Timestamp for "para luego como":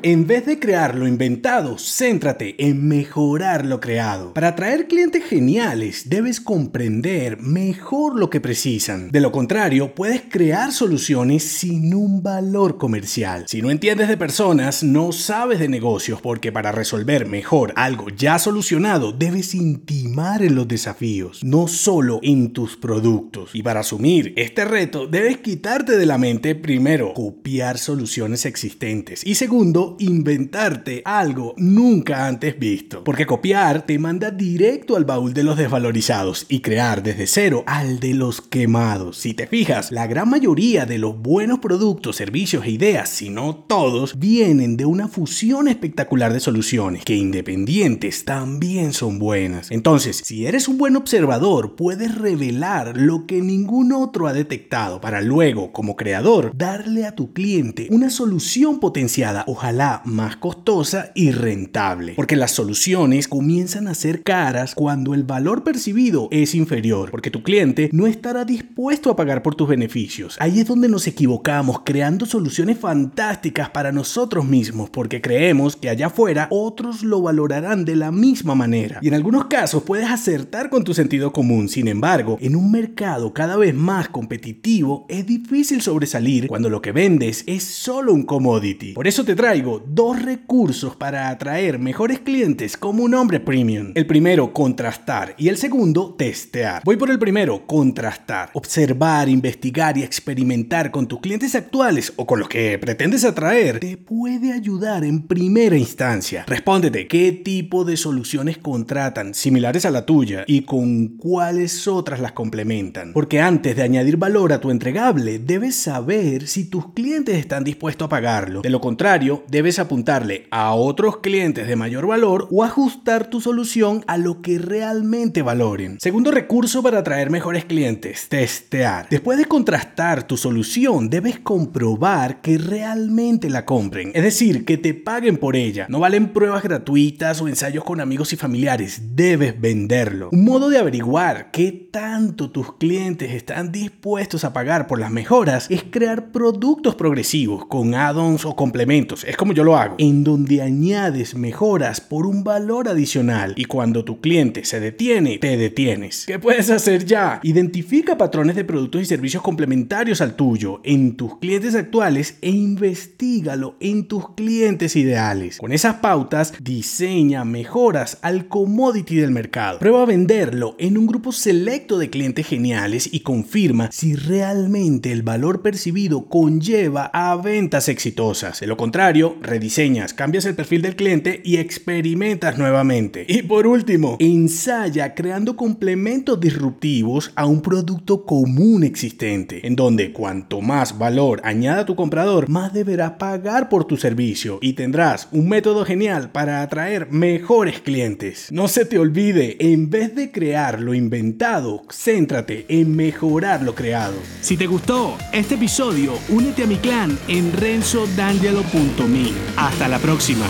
55.00-55.96